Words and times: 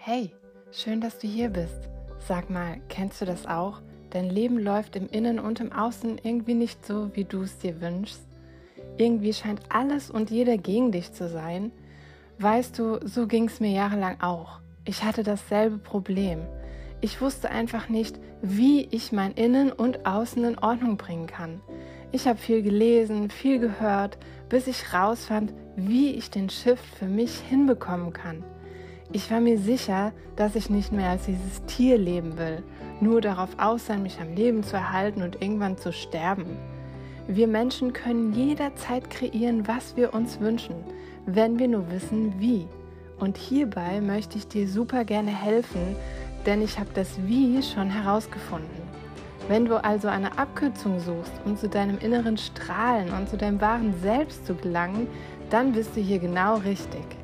Hey, 0.00 0.32
schön, 0.70 1.00
dass 1.00 1.18
du 1.18 1.26
hier 1.26 1.50
bist. 1.50 1.90
Sag 2.20 2.50
mal, 2.50 2.76
kennst 2.88 3.20
du 3.20 3.24
das 3.24 3.46
auch? 3.46 3.82
Dein 4.10 4.30
Leben 4.30 4.56
läuft 4.56 4.94
im 4.94 5.08
Innen 5.08 5.40
und 5.40 5.58
im 5.58 5.72
Außen 5.72 6.20
irgendwie 6.22 6.54
nicht 6.54 6.86
so, 6.86 7.10
wie 7.14 7.24
du 7.24 7.42
es 7.42 7.58
dir 7.58 7.80
wünschst. 7.80 8.22
Irgendwie 8.96 9.34
scheint 9.34 9.60
alles 9.70 10.08
und 10.08 10.30
jeder 10.30 10.56
gegen 10.56 10.92
dich 10.92 11.12
zu 11.12 11.28
sein. 11.28 11.72
Weißt 12.38 12.78
du, 12.78 13.00
so 13.04 13.26
ging 13.26 13.48
es 13.48 13.58
mir 13.58 13.72
jahrelang 13.72 14.20
auch. 14.20 14.60
Ich 14.84 15.02
hatte 15.02 15.24
dasselbe 15.24 15.78
Problem. 15.78 16.46
Ich 17.00 17.20
wusste 17.20 17.50
einfach 17.50 17.88
nicht, 17.88 18.20
wie 18.40 18.84
ich 18.92 19.10
mein 19.10 19.32
Innen 19.32 19.72
und 19.72 20.06
Außen 20.06 20.44
in 20.44 20.58
Ordnung 20.60 20.96
bringen 20.96 21.26
kann. 21.26 21.60
Ich 22.12 22.28
habe 22.28 22.38
viel 22.38 22.62
gelesen, 22.62 23.30
viel 23.30 23.58
gehört, 23.58 24.16
bis 24.48 24.68
ich 24.68 24.94
rausfand, 24.94 25.52
wie 25.74 26.12
ich 26.12 26.30
den 26.30 26.50
Shift 26.50 26.86
für 26.86 27.06
mich 27.06 27.40
hinbekommen 27.40 28.12
kann. 28.12 28.44
Ich 29.10 29.30
war 29.30 29.40
mir 29.40 29.58
sicher, 29.58 30.12
dass 30.36 30.54
ich 30.54 30.68
nicht 30.68 30.92
mehr 30.92 31.08
als 31.08 31.24
dieses 31.24 31.64
Tier 31.66 31.96
leben 31.96 32.36
will, 32.36 32.62
nur 33.00 33.22
darauf 33.22 33.48
aus 33.56 33.86
sein, 33.86 34.02
mich 34.02 34.20
am 34.20 34.34
Leben 34.34 34.62
zu 34.62 34.76
erhalten 34.76 35.22
und 35.22 35.40
irgendwann 35.40 35.78
zu 35.78 35.94
sterben. 35.94 36.58
Wir 37.26 37.46
Menschen 37.46 37.94
können 37.94 38.34
jederzeit 38.34 39.08
kreieren, 39.08 39.66
was 39.66 39.96
wir 39.96 40.12
uns 40.12 40.40
wünschen, 40.40 40.76
wenn 41.24 41.58
wir 41.58 41.68
nur 41.68 41.90
wissen, 41.90 42.34
wie. 42.38 42.66
Und 43.18 43.38
hierbei 43.38 44.02
möchte 44.02 44.36
ich 44.36 44.46
dir 44.46 44.68
super 44.68 45.04
gerne 45.04 45.30
helfen, 45.30 45.96
denn 46.44 46.60
ich 46.60 46.78
habe 46.78 46.90
das 46.92 47.08
Wie 47.26 47.62
schon 47.62 47.88
herausgefunden. 47.88 48.82
Wenn 49.48 49.64
du 49.64 49.82
also 49.82 50.08
eine 50.08 50.36
Abkürzung 50.36 51.00
suchst, 51.00 51.32
um 51.46 51.56
zu 51.56 51.70
deinem 51.70 51.98
inneren 51.98 52.36
Strahlen 52.36 53.10
und 53.14 53.30
zu 53.30 53.38
deinem 53.38 53.60
wahren 53.62 53.94
Selbst 54.02 54.46
zu 54.46 54.54
gelangen, 54.54 55.06
dann 55.48 55.72
bist 55.72 55.96
du 55.96 56.00
hier 56.00 56.18
genau 56.18 56.56
richtig. 56.56 57.17